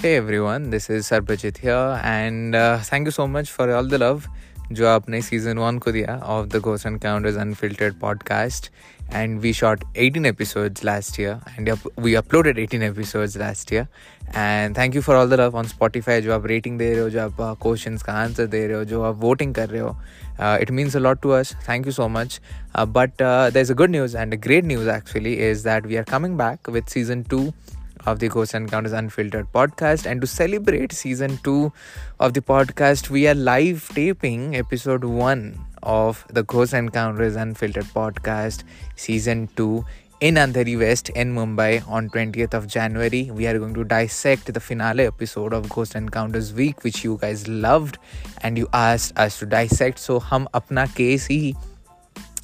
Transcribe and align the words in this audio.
Hey 0.00 0.16
everyone, 0.16 0.70
this 0.70 0.88
is 0.88 1.08
Sarbajit 1.08 1.56
here, 1.58 2.00
and 2.04 2.54
uh, 2.54 2.78
thank 2.78 3.06
you 3.06 3.10
so 3.10 3.26
much 3.26 3.50
for 3.50 3.74
all 3.74 3.84
the 3.84 3.98
love 3.98 4.28
जो 4.72 4.86
आपने 4.88 5.20
season 5.22 5.58
one 5.58 5.78
को 5.78 5.92
दिया 5.92 6.16
of 6.24 6.46
the 6.46 6.56
ghost 6.60 6.86
encounters 6.86 7.36
unfiltered 7.38 7.94
podcast 8.00 8.70
and 9.14 9.38
we 9.40 9.52
shot 9.52 9.84
18 10.04 10.26
episodes 10.30 10.82
last 10.88 11.18
year 11.20 11.34
and 11.52 11.70
we 12.06 12.14
uploaded 12.20 12.58
18 12.62 12.86
episodes 12.88 13.36
last 13.42 13.72
year 13.74 13.84
and 14.36 14.76
thank 14.78 14.94
you 14.94 15.02
for 15.02 15.16
all 15.16 15.30
the 15.30 15.34
love 15.40 15.56
on 15.56 15.66
Spotify 15.66 16.20
जो 16.20 16.32
आप 16.34 16.46
rating 16.46 16.78
दे 16.78 16.90
रहे 16.92 17.02
हो 17.02 17.10
जो 17.10 17.20
आप 17.20 17.36
क्वेश्चन 17.62 17.96
का 18.06 18.12
answer 18.12 18.46
दे 18.46 18.66
रहे 18.66 18.76
हो 18.76 18.84
जो 18.84 19.02
आप 19.02 19.16
वोटिंग 19.20 19.54
कर 19.54 19.68
रहे 19.68 19.80
हो 19.80 19.96
it 20.62 20.70
means 20.70 20.96
a 20.96 21.00
lot 21.00 21.20
to 21.22 21.30
us 21.30 21.54
thank 21.68 21.86
you 21.86 21.92
so 21.92 22.08
much 22.08 22.40
but 22.96 23.22
there 23.22 23.58
is 23.58 23.72
a 23.72 23.76
good 23.76 23.90
news 23.90 24.16
and 24.16 24.34
a 24.34 24.36
great 24.46 24.64
news 24.64 24.90
actually 24.90 25.34
is 25.50 25.64
that 25.64 25.86
we 25.86 25.96
are 25.96 26.04
coming 26.10 26.36
back 26.38 26.70
with 26.70 26.92
season 26.94 27.22
two 27.30 27.40
of 28.05 28.19
the 28.19 28.29
Ghost 28.29 28.53
Encounters 28.53 28.91
Unfiltered 28.91 29.51
podcast. 29.51 30.05
And 30.05 30.21
to 30.21 30.27
celebrate 30.27 30.91
season 30.91 31.37
two 31.43 31.71
of 32.19 32.33
the 32.33 32.41
podcast, 32.41 33.09
we 33.09 33.27
are 33.27 33.35
live 33.35 33.89
taping 33.93 34.55
episode 34.55 35.03
one 35.03 35.59
of 35.83 36.25
the 36.29 36.43
Ghost 36.43 36.73
Encounters 36.73 37.35
Unfiltered 37.35 37.85
podcast, 37.85 38.63
season 38.95 39.49
two 39.55 39.85
in 40.21 40.35
Andheri 40.35 40.77
West 40.77 41.09
in 41.09 41.33
Mumbai 41.33 41.87
on 41.89 42.09
20th 42.09 42.53
of 42.53 42.67
January. 42.67 43.31
We 43.31 43.47
are 43.47 43.57
going 43.57 43.73
to 43.73 43.83
dissect 43.83 44.53
the 44.53 44.59
finale 44.59 45.05
episode 45.05 45.51
of 45.51 45.67
Ghost 45.69 45.95
Encounters 45.95 46.53
Week, 46.53 46.83
which 46.83 47.03
you 47.03 47.17
guys 47.19 47.47
loved 47.47 47.97
and 48.41 48.57
you 48.57 48.67
asked 48.71 49.17
us 49.17 49.39
to 49.39 49.47
dissect. 49.47 49.97
So, 49.97 50.19
hum 50.19 50.47
apna 50.53 50.93
case 50.93 51.27
hi 51.27 51.55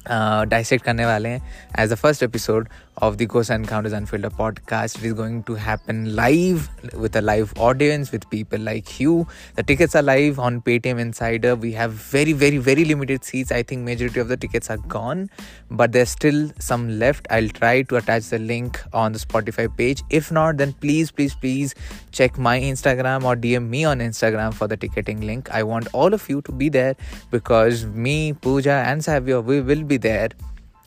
dissect 0.09 0.83
करने 0.85 1.05
वाले 1.05 1.29
हैं 1.29 1.41
as 1.79 1.91
the 1.91 1.95
first 1.95 2.23
episode 2.23 2.69
of 2.97 3.17
the 3.17 3.25
Ghost 3.25 3.49
Encounters 3.49 3.93
Unfiltered 3.93 4.33
podcast. 4.33 4.97
It 4.97 5.03
is 5.03 5.13
going 5.13 5.43
to 5.43 5.55
happen 5.55 6.15
live 6.15 6.69
with 6.93 7.15
a 7.15 7.21
live 7.21 7.53
audience 7.57 8.11
with 8.11 8.29
people 8.29 8.59
like 8.59 8.99
you. 8.99 9.27
The 9.55 9.63
tickets 9.63 9.95
are 9.95 10.01
live 10.01 10.39
on 10.39 10.61
Paytm 10.61 10.99
Insider. 10.99 11.55
We 11.55 11.71
have 11.73 11.91
very, 11.91 12.33
very, 12.33 12.57
very 12.57 12.85
limited 12.85 13.23
seats. 13.23 13.51
I 13.51 13.63
think 13.63 13.83
majority 13.83 14.19
of 14.19 14.27
the 14.27 14.37
tickets 14.37 14.69
are 14.69 14.77
gone, 14.77 15.29
but 15.71 15.91
there's 15.91 16.09
still 16.09 16.51
some 16.59 16.99
left. 16.99 17.27
I'll 17.31 17.49
try 17.49 17.81
to 17.83 17.95
attach 17.95 18.29
the 18.29 18.39
link 18.39 18.81
on 18.93 19.13
the 19.13 19.19
Spotify 19.19 19.75
page. 19.75 20.03
If 20.09 20.31
not, 20.31 20.57
then 20.57 20.73
please, 20.73 21.11
please, 21.11 21.33
please 21.33 21.73
check 22.11 22.37
my 22.37 22.59
Instagram 22.59 23.23
or 23.23 23.35
DM 23.35 23.69
me 23.69 23.85
on 23.85 23.99
Instagram 23.99 24.53
for 24.53 24.67
the 24.67 24.77
ticketing 24.77 25.21
link. 25.21 25.49
I 25.51 25.63
want 25.63 25.87
all 25.93 26.13
of 26.13 26.29
you 26.29 26.41
to 26.43 26.51
be 26.51 26.69
there 26.69 26.95
because 27.31 27.85
me, 27.85 28.33
Pooja, 28.33 28.83
and 28.85 29.03
Savio, 29.03 29.41
we 29.41 29.61
will 29.61 29.83
be 29.83 29.96
there 29.98 30.30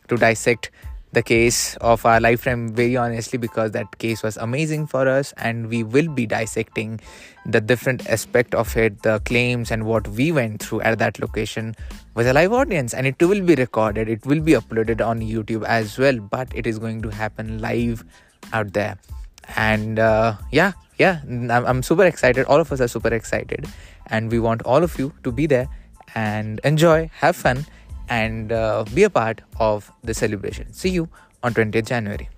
to 0.08 0.18
dissect 0.18 0.72
the 1.14 1.22
case 1.22 1.76
of 1.78 2.06
our 2.06 2.22
lifetime 2.22 2.70
very 2.74 2.96
honestly 2.96 3.38
because 3.38 3.72
that 3.72 3.98
case 3.98 4.24
was 4.24 4.38
amazing 4.38 4.88
for 4.88 5.08
us 5.08 5.34
and 5.38 5.68
we 5.68 5.84
will 5.84 6.08
be 6.08 6.26
dissecting 6.26 7.00
the 7.46 7.60
different 7.60 8.08
aspect 8.08 8.56
of 8.56 8.76
it 8.78 9.02
the 9.04 9.20
claims 9.26 9.72
and 9.72 9.86
what 9.86 10.08
we 10.08 10.32
went 10.32 10.64
through 10.64 10.80
at 10.82 11.00
that 11.00 11.20
location 11.20 11.76
with 12.16 12.28
a 12.28 12.34
live 12.34 12.54
audience. 12.54 12.94
And 12.94 13.06
it 13.06 13.22
will 13.22 13.42
be 13.42 13.56
recorded 13.56 14.08
it 14.08 14.26
will 14.26 14.40
be 14.40 14.54
uploaded 14.54 15.06
on 15.06 15.20
youtube 15.20 15.66
as 15.66 15.98
well 15.98 16.18
but 16.18 16.48
it 16.56 16.66
is 16.66 16.80
going 16.80 17.02
to 17.02 17.10
happen 17.10 17.60
live 17.60 18.06
out 18.54 18.72
there. 18.74 18.98
And 19.58 20.00
uh, 20.00 20.36
yeah 20.52 20.72
yeah 20.98 21.20
I'm, 21.26 21.52
I'm 21.52 21.84
super 21.84 22.06
excited. 22.06 22.46
All 22.46 22.62
of 22.62 22.72
us 22.72 22.80
are 22.80 22.88
super 22.88 23.14
excited 23.14 23.68
and 24.08 24.32
we 24.32 24.40
want 24.40 24.62
all 24.62 24.82
of 24.82 24.98
you 24.98 25.14
to 25.24 25.32
be 25.32 25.46
there 25.46 25.68
and 26.16 26.60
enjoy 26.64 27.10
have 27.16 27.36
fun 27.36 27.66
and 28.12 28.52
uh, 28.52 28.84
be 28.94 29.04
a 29.04 29.10
part 29.10 29.42
of 29.60 29.92
the 30.04 30.14
celebration. 30.14 30.72
See 30.74 30.90
you 30.90 31.08
on 31.44 31.54
20th 31.54 31.88
January. 31.88 32.30